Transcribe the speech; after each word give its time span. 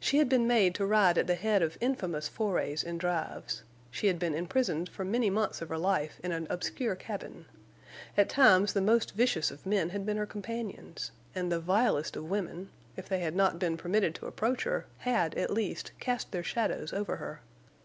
She 0.00 0.18
had 0.18 0.28
been 0.28 0.48
made 0.48 0.74
to 0.74 0.84
ride 0.84 1.16
at 1.16 1.28
the 1.28 1.36
head 1.36 1.62
of 1.62 1.78
infamous 1.80 2.26
forays 2.26 2.82
and 2.82 2.98
drives. 2.98 3.62
She 3.92 4.08
had 4.08 4.18
been 4.18 4.34
imprisoned 4.34 4.88
for 4.88 5.04
many 5.04 5.30
months 5.30 5.62
of 5.62 5.68
her 5.68 5.78
life 5.78 6.18
in 6.24 6.32
an 6.32 6.48
obscure 6.50 6.96
cabin. 6.96 7.44
At 8.16 8.28
times 8.28 8.72
the 8.72 8.80
most 8.80 9.14
vicious 9.14 9.52
of 9.52 9.64
men 9.64 9.90
had 9.90 10.04
been 10.04 10.16
her 10.16 10.26
companions; 10.26 11.12
and 11.32 11.52
the 11.52 11.60
vilest 11.60 12.16
of 12.16 12.28
women, 12.28 12.70
if 12.96 13.08
they 13.08 13.20
had 13.20 13.36
not 13.36 13.60
been 13.60 13.76
permitted 13.76 14.16
to 14.16 14.26
approach 14.26 14.64
her, 14.64 14.86
had, 14.98 15.32
at 15.36 15.48
least, 15.52 15.92
cast 16.00 16.32
their 16.32 16.42
shadows 16.42 16.92
over 16.92 17.18
her. 17.18 17.40